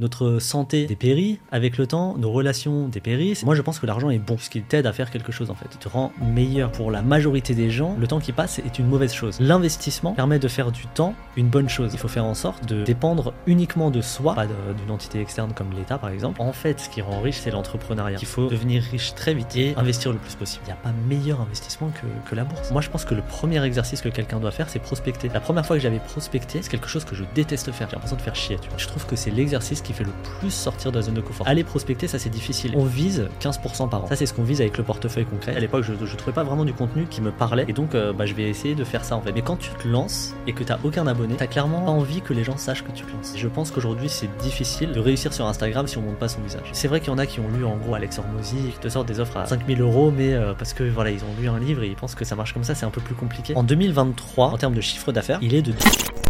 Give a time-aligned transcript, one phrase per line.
[0.00, 3.44] Notre santé dépérit avec le temps, nos relations dépérissent.
[3.44, 5.68] Moi, je pense que l'argent est bon, puisqu'il t'aide à faire quelque chose en fait.
[5.70, 6.72] Il te rend meilleur.
[6.72, 9.38] Pour la majorité des gens, le temps qui passe est une mauvaise chose.
[9.38, 11.92] L'investissement permet de faire du temps une bonne chose.
[11.92, 15.70] Il faut faire en sorte de dépendre uniquement de soi, pas d'une entité externe comme
[15.70, 16.42] l'État par exemple.
[16.42, 18.18] En fait, ce qui rend riche, c'est l'entrepreneuriat.
[18.20, 20.64] Il faut devenir riche très vite et investir le plus possible.
[20.64, 22.72] Il n'y a pas meilleur investissement que, que la bourse.
[22.72, 25.28] Moi, je pense que le premier exercice que quelqu'un doit faire, c'est prospecter.
[25.32, 27.88] La première fois que j'avais prospecté, c'est quelque chose que je déteste faire.
[27.88, 28.58] J'ai l'impression de faire chier.
[28.60, 28.78] Tu vois.
[28.78, 30.10] Je trouve que c'est l'exercice qui fait le
[30.40, 31.46] plus sortir de la zone de confort.
[31.46, 32.72] Aller prospecter, ça c'est difficile.
[32.76, 34.06] On vise 15% par an.
[34.08, 35.54] Ça c'est ce qu'on vise avec le portefeuille concret.
[35.54, 38.12] À l'époque, je, je trouvais pas vraiment du contenu qui me parlait et donc euh,
[38.12, 39.32] bah, je vais essayer de faire ça en fait.
[39.32, 42.32] Mais quand tu te lances et que t'as aucun abonné, t'as clairement pas envie que
[42.32, 43.34] les gens sachent que tu te lances.
[43.36, 46.68] Je pense qu'aujourd'hui c'est difficile de réussir sur Instagram si on monte pas son visage.
[46.72, 48.88] C'est vrai qu'il y en a qui ont lu en gros Alex Hormozy, qui te
[48.88, 51.58] sortent des offres à 5000 euros, mais euh, parce que voilà, ils ont lu un
[51.58, 53.54] livre et ils pensent que ça marche comme ça, c'est un peu plus compliqué.
[53.56, 55.72] En 2023, en termes de chiffre d'affaires, il est de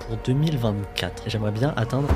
[0.08, 1.26] pour 2024.
[1.26, 2.08] Et j'aimerais bien atteindre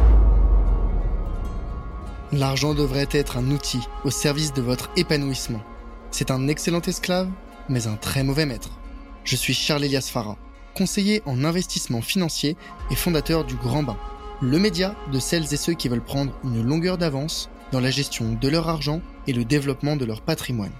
[2.33, 5.63] L'argent devrait être un outil au service de votre épanouissement.
[6.11, 7.31] C'est un excellent esclave,
[7.71, 8.79] mais un très mauvais maître.
[9.25, 10.37] Je suis Charles Elias Farah,
[10.77, 12.59] conseiller en investissement financier
[12.91, 13.97] et fondateur du Grand Bain,
[14.43, 18.35] le média de celles et ceux qui veulent prendre une longueur d'avance dans la gestion
[18.39, 20.73] de leur argent et le développement de leur patrimoine.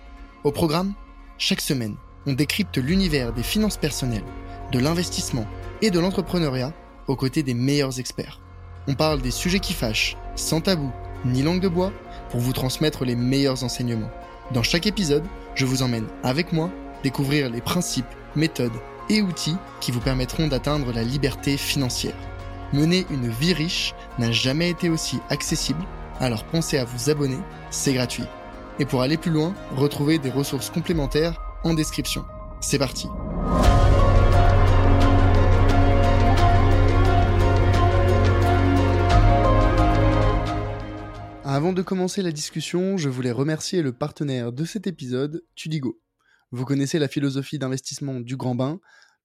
[0.45, 0.93] Au programme,
[1.39, 1.97] chaque semaine,
[2.27, 4.25] on décrypte l'univers des finances personnelles,
[4.71, 5.47] de l'investissement
[5.81, 6.75] et de l'entrepreneuriat
[7.07, 8.41] aux côtés des meilleurs experts.
[8.87, 10.93] On parle des sujets qui fâchent, sans tabou
[11.25, 11.93] ni langue de bois
[12.31, 14.11] pour vous transmettre les meilleurs enseignements.
[14.53, 15.25] Dans chaque épisode,
[15.55, 16.71] je vous emmène avec moi
[17.03, 18.73] découvrir les principes, méthodes
[19.09, 22.15] et outils qui vous permettront d'atteindre la liberté financière.
[22.73, 25.83] Mener une vie riche n'a jamais été aussi accessible,
[26.21, 27.39] alors pensez à vous abonner,
[27.71, 28.25] c'est gratuit.
[28.79, 32.25] Et pour aller plus loin, retrouvez des ressources complémentaires en description.
[32.61, 33.09] C'est parti
[41.59, 46.01] Avant de commencer la discussion, je voulais remercier le partenaire de cet épisode, Tudigo.
[46.53, 48.79] Vous connaissez la philosophie d'investissement du grand bain,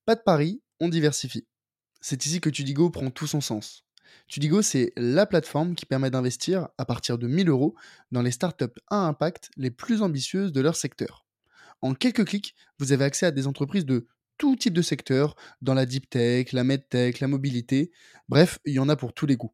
[0.07, 1.45] pas de pari, on diversifie.
[2.01, 3.85] C'est ici que Tudigo prend tout son sens.
[4.27, 7.75] Tudigo, c'est la plateforme qui permet d'investir à partir de 1000 euros
[8.11, 11.27] dans les startups à impact les plus ambitieuses de leur secteur.
[11.83, 14.07] En quelques clics, vous avez accès à des entreprises de
[14.39, 17.91] tout type de secteur, dans la deep tech, la medtech, la mobilité,
[18.27, 19.53] bref, il y en a pour tous les goûts.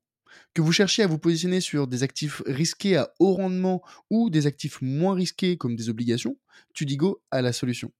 [0.53, 4.47] Que vous cherchiez à vous positionner sur des actifs risqués à haut rendement ou des
[4.47, 6.38] actifs moins risqués comme des obligations,
[6.73, 7.91] Tudigo a la solution.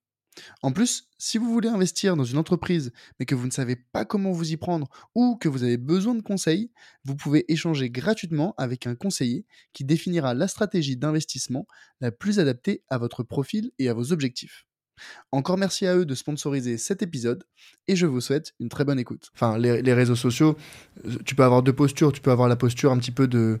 [0.62, 4.04] En plus, si vous voulez investir dans une entreprise mais que vous ne savez pas
[4.04, 6.70] comment vous y prendre ou que vous avez besoin de conseils,
[7.04, 11.66] vous pouvez échanger gratuitement avec un conseiller qui définira la stratégie d'investissement
[12.00, 14.66] la plus adaptée à votre profil et à vos objectifs.
[15.32, 17.44] Encore merci à eux de sponsoriser cet épisode
[17.88, 19.30] et je vous souhaite une très bonne écoute.
[19.34, 20.56] Enfin, les, réseaux sociaux,
[21.06, 22.12] euh, tu peux avoir deux postures.
[22.12, 23.60] Tu peux avoir la posture un petit peu de,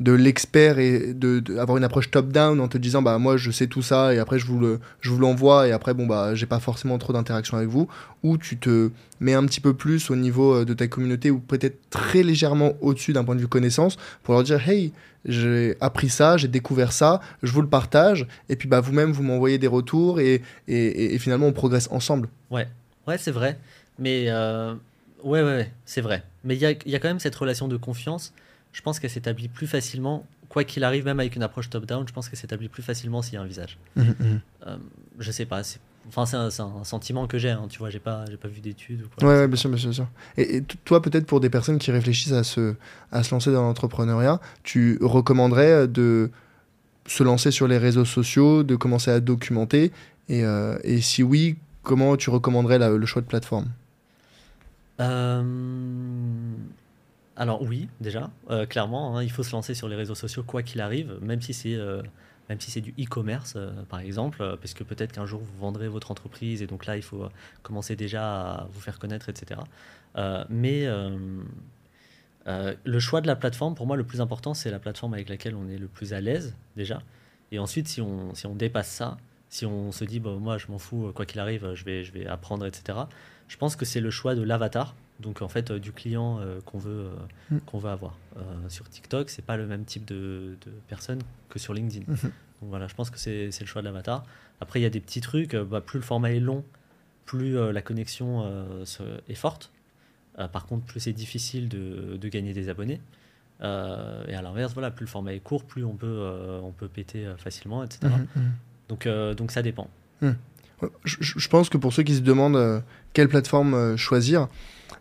[0.00, 3.66] de l'expert et de, avoir une approche top-down en te disant bah moi je sais
[3.66, 6.46] tout ça et après je vous le je vous l'envoie et après bon bah j'ai
[6.46, 7.88] pas forcément trop d'interaction avec vous
[8.22, 11.40] ou tu te mets un petit peu plus au niveau euh, de ta communauté ou
[11.40, 14.92] peut-être très légèrement au-dessus d'un point de vue connaissance pour leur dire hey
[15.28, 19.22] j'ai appris ça j'ai découvert ça je vous le partage et puis bah vous-même vous
[19.22, 22.28] m'envoyez des retours et, et, finalement on progresse ensemble.
[22.50, 22.66] Ouais.
[23.06, 23.58] Ouais c'est vrai.
[23.98, 24.74] Mais euh,
[25.22, 26.22] ouais ouais, c'est vrai.
[26.44, 28.32] Mais il y a, y a quand même cette relation de confiance.
[28.72, 32.12] Je pense qu'elle s'établit plus facilement, quoi qu'il arrive, même avec une approche top-down, je
[32.12, 33.78] pense qu'elle s'établit plus facilement s'il y a un visage.
[33.96, 34.40] Je mmh, mmh.
[34.66, 34.76] euh,
[35.18, 35.62] je sais pas,
[36.08, 39.06] enfin c'est un, sentiment que j'ai, hein, tu vois, j'ai pas, j'ai pas vu d'études.
[39.20, 40.06] Ouais, ouais, bien sûr, bien sûr.
[40.36, 42.74] Et, toi, peut-être pour des personnes qui réfléchissent à se,
[43.12, 46.30] à se lancer dans l'entrepreneuriat, tu recommanderais de
[47.06, 49.92] se lancer sur les réseaux sociaux, de commencer à documenter,
[50.28, 53.68] et, euh, et si oui, comment tu recommanderais le choix de plateforme?
[55.00, 55.42] Euh
[57.38, 60.64] alors oui, déjà, euh, clairement, hein, il faut se lancer sur les réseaux sociaux quoi
[60.64, 62.02] qu'il arrive, même si c'est euh,
[62.48, 65.88] même si c'est du e-commerce, euh, par exemple, parce que peut-être qu'un jour vous vendrez
[65.88, 67.28] votre entreprise et donc là il faut
[67.62, 69.60] commencer déjà à vous faire connaître, etc.
[70.48, 70.86] mais
[72.46, 75.54] le choix de la plateforme, pour moi, le plus important, c'est la plateforme avec laquelle
[75.54, 77.02] on est le plus à l'aise déjà.
[77.52, 79.18] Et ensuite, si on, si on dépasse ça,
[79.50, 82.12] si on se dit, bon, moi je m'en fous, quoi qu'il arrive, je vais, je
[82.12, 82.98] vais apprendre, etc.
[83.48, 86.60] Je pense que c'est le choix de l'avatar donc en fait euh, du client euh,
[86.64, 87.60] qu'on veut euh, mm.
[87.60, 88.16] qu'on veut avoir
[88.68, 92.22] sur TikTok c'est pas le même type de, de personne que sur LinkedIn mm-hmm.
[92.22, 94.24] donc voilà je pense que c'est le choix de l'avatar
[94.60, 96.64] après il y a des petits trucs bah, plus le format est long
[97.24, 98.48] plus la connexion
[99.28, 99.72] est forte
[100.52, 103.00] par contre plus c'est difficile de, de, gagner des abonnés
[103.60, 106.30] et à l'inverse voilà plus le format est court plus on peut
[106.62, 108.88] on peut péter facilement etc mm-hmm, mm-hmm.
[108.88, 109.90] donc donc ça dépend
[110.22, 110.30] mm.
[111.04, 112.82] je, je, pense que pour ceux qui se demandent
[113.12, 114.48] quelle plateforme choisir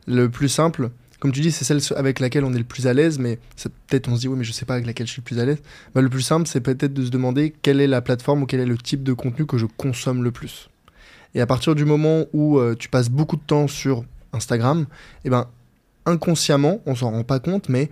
[0.08, 0.90] le plus simple,
[1.20, 3.40] comme tu dis, c'est celle avec laquelle on est le plus à l'aise, mais
[3.88, 5.40] peut-être on se dit, oui, mais je sais pas avec laquelle je suis le plus
[5.40, 5.58] à l'aise.
[5.96, 8.60] Bah, le plus simple, c'est peut-être de se demander quelle est la plateforme ou quel
[8.60, 10.70] est le type de contenu que je consomme le plus.
[11.34, 14.86] Et à partir du moment où euh, tu passes beaucoup de temps sur Instagram,
[15.26, 15.48] eh ben,
[16.06, 17.90] inconsciemment, on s'en rend pas compte, mais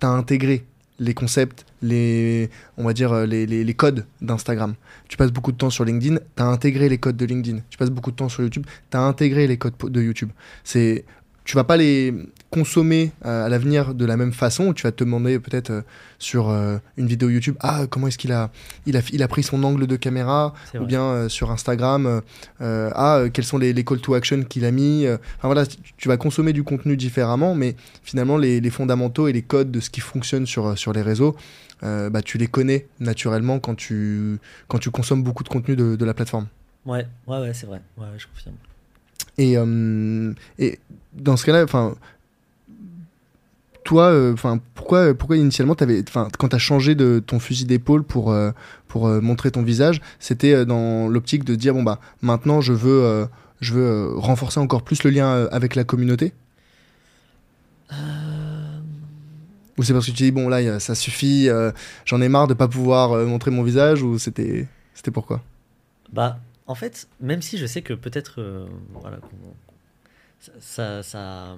[0.00, 0.64] tu as intégré
[1.00, 4.74] les concepts, les, on va dire, les, les, codes d'Instagram.
[5.08, 7.60] Tu passes beaucoup de temps sur LinkedIn, tu as intégré les codes de LinkedIn.
[7.70, 10.30] Tu passes beaucoup de temps sur YouTube, tu as intégré les codes de YouTube.
[10.64, 11.04] C'est
[11.48, 12.12] tu vas pas les
[12.50, 14.74] consommer euh, à l'avenir de la même façon.
[14.74, 15.80] Tu vas te demander peut-être euh,
[16.18, 18.50] sur euh, une vidéo YouTube, ah comment est-ce qu'il a,
[18.84, 22.20] il a, il a pris son angle de caméra, ou bien sur Instagram,
[22.60, 25.06] ah quels sont les, les, call to action qu'il a mis.
[25.08, 25.64] Enfin voilà,
[25.96, 29.80] tu vas consommer du contenu différemment, mais finalement les, les fondamentaux et les codes de
[29.80, 31.34] ce qui fonctionne sur, sur les réseaux,
[31.80, 36.04] bah, tu les connais naturellement quand tu, quand tu consommes beaucoup de contenu de, de
[36.04, 36.48] la plateforme.
[36.84, 37.80] Ouais, ouais, ouais, c'est vrai.
[37.96, 38.56] Ouais, je confirme.
[39.38, 40.78] Et, euh, et
[41.20, 41.94] dans ce cas-là, enfin,
[43.84, 46.04] toi, euh, enfin, pourquoi, pourquoi initialement, avais,
[46.38, 48.50] quand tu as changé de ton fusil d'épaule pour, euh,
[48.86, 53.28] pour montrer ton visage, c'était dans l'optique de dire bon bah maintenant je veux,
[53.60, 56.32] je veux renforcer encore plus le lien avec la communauté?
[57.90, 61.48] Ou c'est parce que tu dis bon là ça suffit,
[62.06, 65.42] j'en ai marre de pas pouvoir montrer mon visage ou c'était c'était pourquoi?
[66.12, 66.38] Bah
[66.68, 69.18] en fait, même si je sais que peut-être, euh, voilà,
[70.60, 71.56] ça, ça,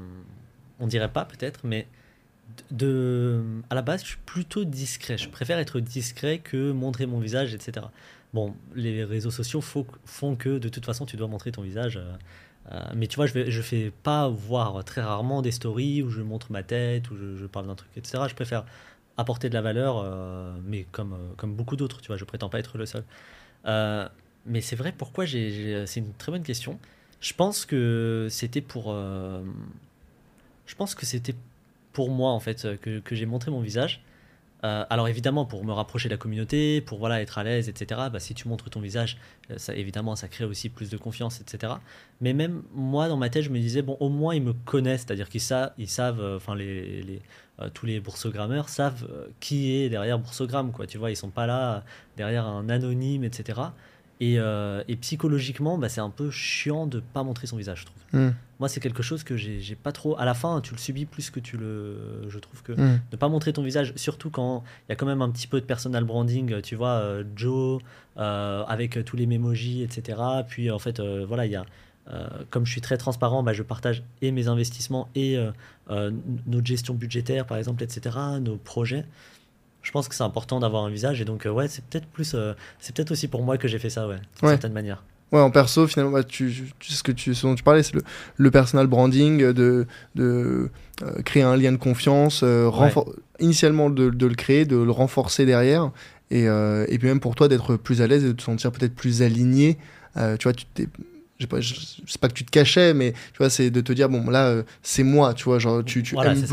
[0.79, 1.87] on dirait pas peut-être, mais
[2.71, 5.19] de, à la base, je suis plutôt discret.
[5.19, 7.87] Je préfère être discret que montrer mon visage, etc.
[8.33, 11.97] Bon, les réseaux sociaux font que de toute façon, tu dois montrer ton visage.
[11.97, 12.13] Euh,
[12.73, 16.23] euh, mais tu vois, je je fais pas voir très rarement des stories où je
[16.23, 18.25] montre ma tête, où je, parle d'un truc, etc.
[18.29, 18.65] Je préfère
[19.17, 20.05] apporter de la valeur,
[20.65, 23.05] mais comme, comme beaucoup d'autres, tu vois, je prétends pas être le seul
[24.47, 25.85] mais c'est vrai, pourquoi j'ai.
[25.87, 26.79] C'est une très bonne question.
[27.21, 28.87] Je pense que c'était pour.
[28.89, 29.43] Euh,
[30.67, 31.35] je pense que c'était
[31.93, 34.03] pour moi, en fait, que, que j'ai montré mon visage.
[34.63, 38.03] Euh, alors évidemment, pour me rapprocher de la communauté, pour voilà, être à l'aise, etc.,
[38.13, 39.17] bah, si tu montres ton visage,
[39.51, 41.75] euh, ça, évidemment, ça crée aussi plus de confiance, etc.
[42.21, 45.03] Mais même moi, dans ma tête, je me disais, bon, au moins, ils me connaissent,
[45.07, 47.23] c'est-à-dire qu'ils savent, ils savent enfin, les
[47.75, 49.07] tous les boursogrammeurs savent
[49.39, 50.87] qui est derrière boursogramme, quoi.
[50.87, 51.85] Tu vois, ils sont pas là
[52.17, 53.61] derrière un anonyme, etc.
[54.23, 58.21] Euh, et, psychologiquement, bah, c'est un peu chiant de pas montrer son visage, je trouve.
[58.21, 58.35] Hmm.
[58.59, 60.19] Moi, c'est quelque chose que j'ai pas trop.
[60.19, 62.29] À la fin, tu le subis plus que tu le.
[62.29, 63.01] Je trouve que hmm.
[63.11, 65.61] ne pas montrer ton visage, surtout quand il y a quand même un petit peu
[65.61, 67.81] de personal branding, tu vois, euh, Joe,
[68.19, 70.19] euh, avec tous les mémojis, etc.
[70.47, 71.65] Puis en fait, voilà, il y a.
[72.51, 75.39] comme je suis très transparent, bah, je partage et mes investissements et
[75.89, 79.07] notre gestion budgétaire, par exemple, etc., nos projets
[79.83, 82.35] je pense que c'est important d'avoir un visage et donc euh, ouais c'est peut-être plus
[82.35, 85.03] euh, c'est peut-être aussi pour moi que j'ai fait ça ouais d'une certaine manière.
[85.33, 87.95] Ouais en perso finalement bah, tu, tu, ce que tu ce dont tu parlais c'est
[87.95, 88.03] le,
[88.37, 89.87] le, personal branding de,
[90.17, 90.71] de
[91.03, 92.45] euh, créer un lien de confiance
[93.39, 95.93] initialement de, de, le créer de le renforcer derrière
[96.33, 98.95] et, et puis même pour toi d'être plus à l'aise et de te sentir peut-être
[98.95, 99.79] plus aligné
[100.17, 100.89] tu vois tu t'es
[101.41, 101.75] je
[102.07, 104.47] sais pas, que tu te cachais, mais tu vois, c'est de te dire, bon, là,
[104.47, 106.51] euh, c'est moi, tu vois, genre, tu, tu embrace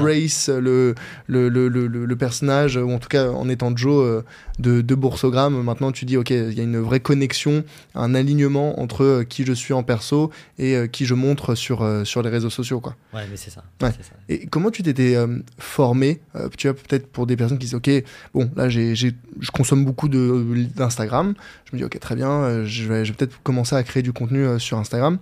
[0.49, 0.95] le
[1.27, 4.21] le, le, le, le, personnage, ou en tout cas, en étant Joe euh,
[4.59, 7.63] de, de Boursogramme, maintenant, tu dis, ok, il y a une vraie connexion,
[7.95, 12.21] un alignement entre euh, qui je suis en perso et qui je montre sur, sur
[12.21, 12.95] les réseaux sociaux, quoi.
[13.13, 13.63] Ouais, mais c'est ça.
[13.79, 13.91] ça.
[14.29, 15.15] Et comment tu t'étais
[15.59, 16.21] formé,
[16.57, 17.89] tu vois, peut-être pour des personnes qui disent, ok,
[18.33, 21.33] bon, là, j'ai, je consomme beaucoup d'Instagram,
[21.65, 24.13] je me dis, ok, très bien, je vais, je vais peut-être commencer à créer du
[24.13, 25.17] contenu sur Instagram.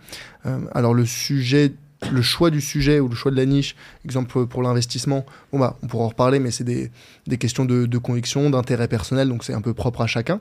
[0.45, 1.73] Euh, alors le sujet
[2.11, 5.77] le choix du sujet ou le choix de la niche, exemple pour l'investissement, bon bah,
[5.81, 6.91] on pourra en reparler, mais c'est des,
[7.27, 10.39] des, questions de, conviction, d'intérêt personnel, donc c'est un peu propre à chacun.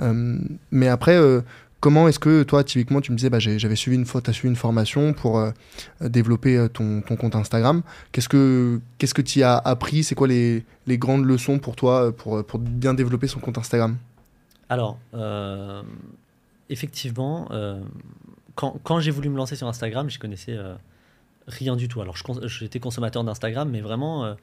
[0.00, 0.38] Euh,
[0.70, 1.42] mais après, euh,
[1.80, 5.44] comment est-ce que toi, typiquement, tu me disais, bah, j'avais suivi une, formation pour
[6.00, 7.82] développer ton, ton, compte Instagram.
[8.12, 10.02] Qu'est-ce que qu'est-ce que tu as appris?
[10.04, 13.96] C'est quoi les, les, grandes leçons pour toi pour, pour bien développer son compte Instagram?
[14.68, 14.98] Alors,
[16.70, 17.48] effectivement,
[18.54, 20.74] quand, j'ai voulu me lancer sur Instagram, je connaissais euh,
[21.46, 22.00] rien du tout.
[22.00, 24.34] Alors, j'étais consommateur d'Instagram, mais vraiment, euh,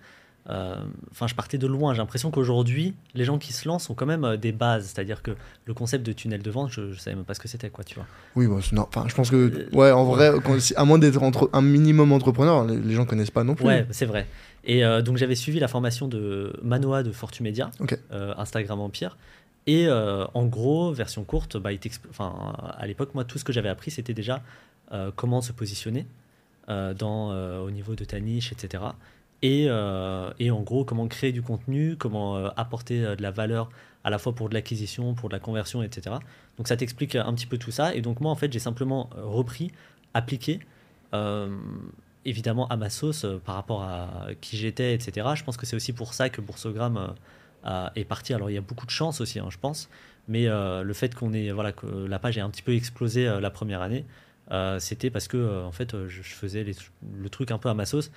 [0.49, 0.75] euh,
[1.11, 1.93] enfin, je partais de loin.
[1.93, 4.87] J'ai l'impression qu'aujourd'hui, les gens qui se lancent ont quand même des bases.
[4.87, 5.31] C'est-à-dire que
[5.65, 7.83] le concept de tunnel de vente, je, ne savais même pas ce que c'était, quoi,
[7.85, 8.05] tu vois.
[8.35, 10.31] Oui, non, enfin, je pense que, ouais, en vrai,
[10.75, 13.65] à moins d'être un minimum entrepreneur, les, gens gens connaissent pas non plus.
[13.65, 14.27] Ouais, c'est vrai.
[14.63, 17.71] Et donc, j'avais suivi la formation de Manoa de Fortumedia,
[18.11, 19.17] Instagram Empire.
[19.67, 23.91] Et euh, en gros, version courte, bah, à l'époque, moi, tout ce que j'avais appris,
[23.91, 24.41] c'était déjà
[24.91, 26.07] euh, comment se positionner
[26.69, 28.83] euh, au niveau de ta niche, etc.
[29.43, 33.69] Et, et, en gros, comment créer du contenu, comment apporter de la valeur
[34.03, 36.15] à la fois pour de l'acquisition, pour de la conversion, etc.
[36.57, 37.95] Donc ça t'explique un petit peu tout ça.
[37.95, 39.71] Et donc moi, en fait, j'ai simplement repris,
[40.13, 40.59] appliqué
[42.23, 45.27] évidemment à ma sauce par rapport à qui j'étais, etc.
[45.33, 47.15] Je pense que c'est aussi pour ça que Boursogramme
[47.95, 48.33] est parti.
[48.33, 49.89] Alors il y a beaucoup de chance aussi, hein, je pense,
[50.27, 53.27] mais euh, le fait qu'on ait voilà que la page ait un petit peu explosé
[53.27, 54.05] euh, la première année,
[54.51, 56.75] euh, c'était parce que en fait je, faisais les-
[57.15, 58.11] le truc un peu à ma sauce.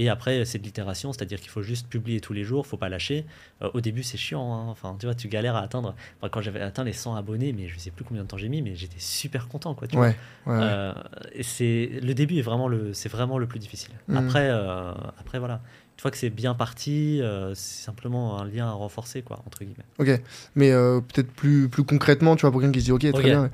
[0.00, 2.88] Et après, c'est de l'itération, c'est-à-dire qu'il faut juste publier tous les jours, faut pas
[2.88, 3.26] lâcher.
[3.62, 4.66] Euh, au début, c'est chiant, hein.
[4.68, 5.96] enfin, tu vois, tu galères à atteindre.
[6.18, 8.48] Enfin, quand j'avais atteint les 100 abonnés, mais je sais plus combien de temps j'ai
[8.48, 9.88] mis, mais j'étais super content, quoi.
[9.88, 10.06] Tu vois.
[10.06, 10.14] Ouais.
[10.46, 10.94] Euh,
[11.42, 13.90] c'est le début est vraiment le c'est vraiment le plus difficile.
[14.06, 14.16] Mhm.
[14.18, 15.60] Après euh, après voilà,
[15.98, 19.64] une fois que c'est bien parti, euh, c'est simplement un lien à renforcer quoi entre
[19.64, 19.84] guillemets.
[19.98, 20.22] Ok,
[20.54, 23.22] mais euh, peut-être plus, plus concrètement, tu vois, pour quelqu'un qui se dit, ok, très
[23.24, 23.50] bien.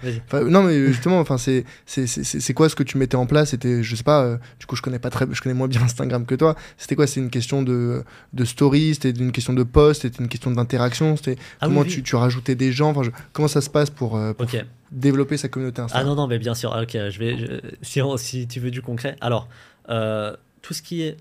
[0.50, 3.52] non, mais justement, enfin, c'est, c'est, c'est, c'est quoi ce que tu mettais en place?
[3.52, 5.80] C'était, je sais pas, euh, du coup, je connais pas très, je connais moins bien
[5.84, 6.54] Instagram que toi.
[6.76, 7.06] C'était quoi?
[7.06, 8.92] C'est une question de, de story?
[8.94, 10.02] C'était une question de post?
[10.02, 11.16] C'était une question d'interaction?
[11.16, 12.02] C'était Ah comment oui, Tu, oui.
[12.02, 13.02] tu rajoutais des gens?
[13.02, 14.20] Je- comment ça se passe pour,
[14.92, 16.76] développer sa communauté Ah Instagram non non mais bien sûr.
[16.78, 17.46] Ok, je vais je-
[17.80, 19.16] si on- si tu veux du concret.
[19.22, 19.48] Alors
[19.88, 21.16] tout ce qui est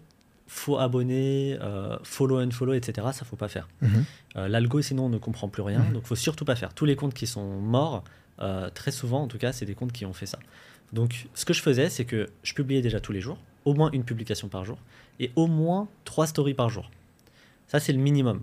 [0.54, 3.08] faux abonnés, euh, follow and follow, etc.
[3.14, 3.68] Ça faut pas faire.
[3.82, 4.06] Mhm.
[4.36, 5.94] Euh, L'algo sinon on ne comprend plus rien, Mhm.
[5.94, 6.74] donc faut surtout pas faire.
[6.76, 8.04] Tous les comptes qui sont morts,
[8.40, 10.38] euh, très souvent en tout cas, c'est des comptes qui ont fait ça.
[10.94, 13.90] Donc ce que je faisais, c'est que je publiais déjà tous les jours, au moins
[13.94, 14.78] une publication par jour,
[15.20, 16.90] et au moins trois stories par jour.
[17.68, 18.42] Ça c'est le minimum.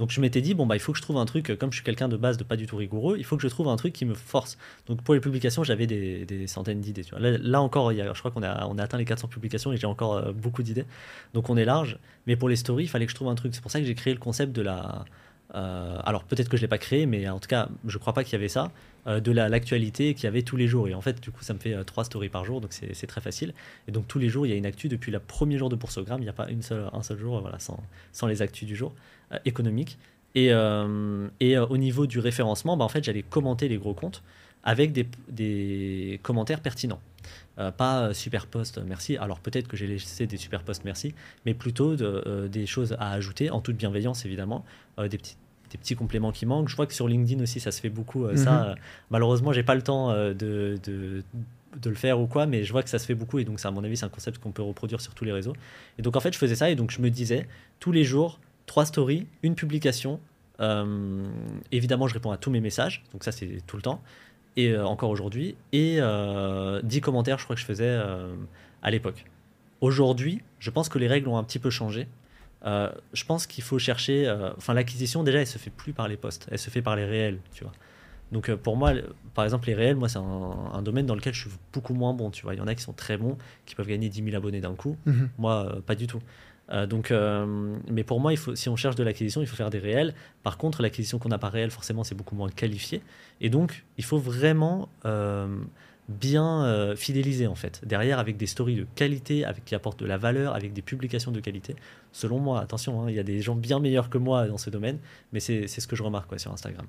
[0.00, 1.76] Donc je m'étais dit, bon bah il faut que je trouve un truc, comme je
[1.76, 3.76] suis quelqu'un de base de pas du tout rigoureux, il faut que je trouve un
[3.76, 4.56] truc qui me force.
[4.86, 7.04] Donc pour les publications, j'avais des, centaines d'idées.
[7.18, 9.74] Là, là encore, il y je crois qu'on a, on a atteint les 400 publications
[9.74, 10.86] et j'ai encore euh, beaucoup d'idées.
[11.34, 11.98] Donc on est large.
[12.26, 13.54] Mais pour les stories, il fallait que je trouve un truc.
[13.54, 15.04] C'est pour ça que j'ai créé le concept de la...
[15.54, 18.24] euh, alors peut-être que je l'ai pas créé, mais en tout cas, je crois pas
[18.24, 18.70] qu'il y avait ça.
[19.06, 20.86] euh, de la- l'actualité qu'il y avait tous les jours.
[20.86, 23.06] Et en fait, du coup, ça me fait euh, trois stories par jour, donc c'est
[23.06, 23.54] très facile.
[23.88, 24.88] Et donc tous les jours, il y a une actu.
[24.88, 26.46] Depuis le premier jour de Boursogramme, il n'y a pas
[26.92, 28.92] un seul jour voilà, sans, sans les actus du jour
[29.46, 29.98] économiques.
[30.34, 33.94] Et, euh, et euh, au niveau du référencement, bah, en fait, j'allais commenter les gros
[33.94, 34.22] comptes
[34.62, 37.00] avec des, des commentaires pertinents.
[37.58, 39.16] Euh, pas super post, merci.
[39.16, 41.14] Alors peut-être que j'ai laissé des super posts, merci,
[41.46, 44.64] mais plutôt de, des choses à ajouter, en toute bienveillance évidemment,
[44.98, 45.36] des petits
[45.70, 46.68] des petits compléments qui manquent.
[46.68, 48.24] Je vois que sur LinkedIn aussi, ça se fait beaucoup.
[48.24, 48.36] euh.
[48.36, 48.74] Ça, euh,
[49.10, 51.22] malheureusement, j'ai pas le temps euh, de, de,
[51.80, 53.60] de le faire ou quoi, mais je vois que ça se fait beaucoup et donc,
[53.60, 55.54] ça, à mon avis, c'est un concept qu'on peut reproduire sur tous les réseaux.
[55.98, 57.46] Et donc, en fait, je faisais ça et donc je me disais
[57.78, 60.20] tous les jours, trois stories, une publication.
[60.60, 61.26] Euh,
[61.72, 64.00] évidemment, je réponds à tous mes messages, donc ça, c'est tout le temps
[64.56, 68.32] et euh, encore aujourd'hui, et euh, 10 commentaires, je crois que je faisais euh,
[68.82, 69.24] à l'époque.
[69.80, 72.06] Aujourd'hui, je pense que les règles ont un petit peu changé.
[72.66, 74.28] Euh, je pense qu'il faut chercher.
[74.28, 76.94] euh, Enfin, l'acquisition, déjà, elle se fait plus par les posts, elle se fait par
[76.94, 77.72] les réels, tu vois.
[78.32, 78.92] Donc, euh, pour moi,
[79.34, 82.12] par exemple, les réels, moi, c'est un, un domaine dans lequel je suis beaucoup moins
[82.14, 82.54] bon, tu vois.
[82.54, 83.36] Il y en a qui sont très bons,
[83.66, 84.96] qui peuvent gagner 10 000 abonnés d'un coup.
[85.06, 85.30] Mhm.
[85.38, 86.20] Moi, euh, pas du tout.
[86.72, 89.78] Euh, donc, euh, mais pour moi, si on cherche de l'acquisition, il faut faire des
[89.78, 90.14] réels.
[90.42, 93.02] Par contre, l'acquisition qu'on n'a pas réelle, forcément, c'est beaucoup moins qualifié.
[93.40, 95.48] Et donc, il faut vraiment euh,
[96.08, 100.18] bien fidéliser, en fait, derrière, avec des stories de qualité, avec, qui apportent de la
[100.18, 101.76] valeur, avec des publications de qualité.
[102.12, 104.70] Selon moi, attention, hein, il y a des gens bien meilleurs que moi dans ce
[104.70, 104.98] domaine,
[105.32, 106.86] mais c'est c'est ce que je remarque quoi, sur Instagram.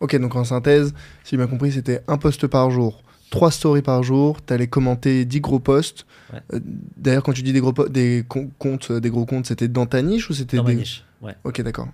[0.00, 0.94] Ok, donc en synthèse,
[1.24, 5.24] si j'ai bien compris, c'était un post par jour, trois stories par jour, t'allais commenter
[5.24, 6.06] 10 gros posts.
[6.32, 6.40] Ouais.
[6.54, 6.60] Euh,
[6.96, 9.86] D'ailleurs, quand tu dis des gros des com- comptes, euh, des gros comptes, c'était dans
[9.86, 10.76] ta niche ou c'était Dans ma des...
[10.76, 11.34] niche, ouais.
[11.44, 11.88] Ok, d'accord.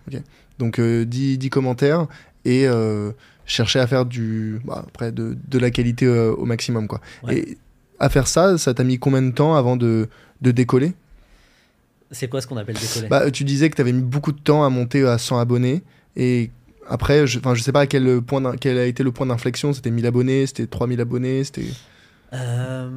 [0.58, 2.06] Donc euh, 10, 10 commentaires
[2.44, 3.10] et euh,
[3.46, 7.00] chercher à faire du, bah, après de, de la qualité au maximum, quoi.
[7.24, 7.38] Ouais.
[7.38, 7.58] Et
[8.00, 10.08] à faire ça, ça t'a mis combien de temps avant de,
[10.42, 10.94] de décoller?
[12.10, 13.08] C'est quoi ce qu'on appelle décoller?
[13.08, 15.82] Bah, Tu disais que tu avais mis beaucoup de temps à monter à 100 abonnés.
[16.16, 16.50] Et
[16.88, 19.72] après, je, je sais pas à quel, point d'in- quel a été le point d'inflexion.
[19.72, 21.66] C'était 1000 abonnés, c'était 3000 abonnés, c'était.
[22.32, 22.90] Euh,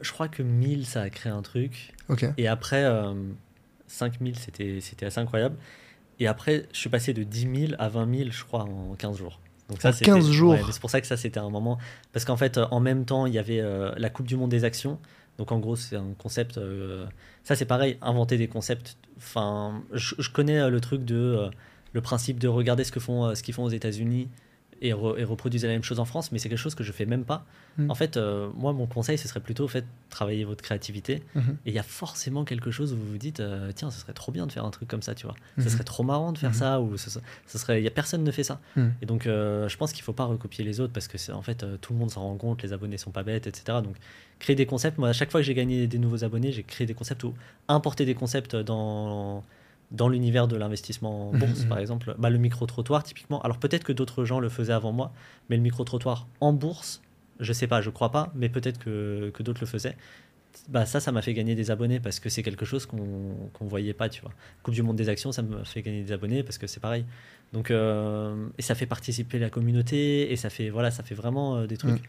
[0.00, 1.92] Je crois que 1000, ça a créé un truc.
[2.08, 2.24] Ok.
[2.36, 3.14] Et après, euh,
[3.86, 5.56] 5000, c'était c'était assez incroyable.
[6.20, 9.16] Et après, je suis passé de 10 000 à 20 000, je crois, en 15
[9.16, 9.40] jours.
[9.68, 11.78] Donc ça, En c'était- 15 jours ouais, C'est pour ça que ça, c'était un moment.
[12.12, 14.50] Parce qu'en fait, euh, en même temps, il y avait euh, la Coupe du Monde
[14.50, 14.98] des actions.
[15.38, 16.58] Donc en gros, c'est un concept.
[16.58, 17.06] euh,
[17.42, 18.96] Ça, c'est pareil, inventer des concepts.
[19.16, 21.48] Enfin, je, je connais euh, le truc de.
[21.94, 24.28] Le principe de regarder ce que font, euh, ce qu'ils font aux États-Unis
[24.82, 26.90] et, re- et reproduire la même chose en France, mais c'est quelque chose que je
[26.92, 27.46] fais même pas.
[27.78, 27.90] Mm.
[27.90, 31.22] En fait, euh, moi, mon conseil, ce serait plutôt, fait, travailler votre créativité.
[31.36, 31.56] Mhm.
[31.64, 34.12] Et il y a forcément quelque chose où vous vous dites, euh, tiens, ce serait
[34.12, 35.36] trop bien de faire un truc comme ça, tu vois.
[35.58, 36.56] Ce serait trop marrant de faire Mhm.
[36.56, 38.60] ça, ou ce, ce serait, il y a personne ne fait ça.
[38.76, 38.92] Mhm.
[39.00, 41.42] Et donc, euh, je pense qu'il faut pas recopier les autres parce que c'est en
[41.42, 43.78] fait tout le monde s'en rend compte, les abonnés sont pas bêtes, etc.
[43.82, 43.94] Donc,
[44.40, 44.98] créer des concepts.
[44.98, 47.32] Moi, à chaque fois que j'ai gagné des nouveaux abonnés, j'ai créé des concepts ou
[47.68, 49.44] importer des concepts dans
[49.94, 51.68] dans l'univers de l'investissement en bourse, Mhm.
[51.68, 53.40] par exemple, bah, le micro-trottoir, typiquement.
[53.42, 55.12] Alors peut-être que d'autres gens le faisaient avant moi,
[55.48, 57.00] mais le micro-trottoir en bourse,
[57.40, 59.96] je sais pas, je crois pas, mais peut-être que, que d'autres le faisaient.
[60.68, 63.66] Bah, ça, ça m'a fait gagner des abonnés parce que c'est quelque chose qu'on qu'on
[63.66, 64.30] voyait pas, tu vois.
[64.62, 67.04] Coupe du monde des actions, ça m'a fait gagner des abonnés parce que c'est pareil.
[67.52, 71.56] Donc, euh, et ça fait participer la communauté et ça fait, voilà, ça fait vraiment
[71.56, 72.02] euh, des trucs.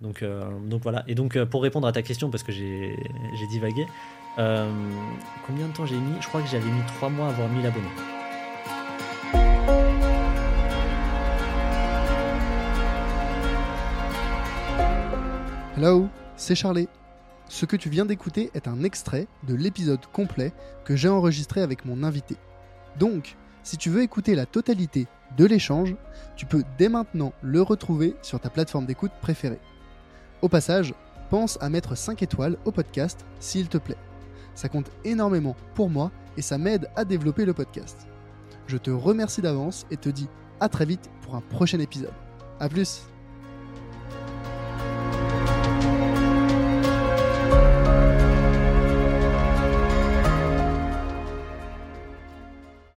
[0.00, 1.04] Donc, euh, donc voilà.
[1.08, 2.96] Et donc, pour répondre à ta question, parce que j'ai
[3.52, 3.84] divagué,
[4.38, 4.70] euh,
[5.46, 6.20] combien de temps j'ai mis?
[6.20, 7.86] Je crois que j'avais mis 3 mois à avoir 1000 abonnés.
[15.76, 16.88] Hello, c'est Charlie.
[17.48, 20.52] Ce que tu viens d'écouter est un extrait de l'épisode complet
[20.84, 22.36] que j'ai enregistré avec mon invité.
[22.98, 25.96] Donc, si tu veux écouter la totalité de l'échange,
[26.36, 29.60] tu peux dès maintenant le retrouver sur ta plateforme d'écoute préférée.
[30.42, 30.94] Au passage,
[31.30, 33.96] pense à mettre 5 étoiles au podcast s'il te plaît.
[34.54, 38.06] Ça compte énormément pour moi et ça m'aide à développer le podcast.
[38.66, 40.28] Je te remercie d'avance et te dis
[40.60, 42.12] à très vite pour un prochain épisode.
[42.60, 43.02] A plus